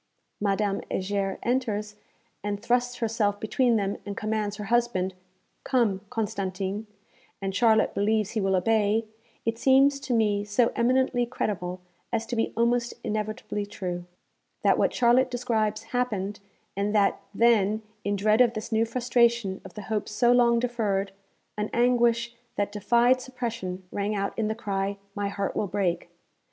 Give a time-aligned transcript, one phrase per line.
[0.39, 1.95] Madame Heger enters,
[2.43, 5.13] and thrusts herself between them, and commands her husband,
[5.63, 6.87] 'Come, Constantin,'
[7.39, 9.05] and Charlotte believes he will obey,
[9.45, 14.05] it seems to me so eminently credible as to be almost inevitably true,
[14.63, 16.39] that what Charlotte describes happened,
[16.75, 21.11] and that then, in dread of this new frustration of the hope so long deferred,
[21.59, 26.09] an anguish that 'defied suppression' rang out in the cry 'My heart will break!'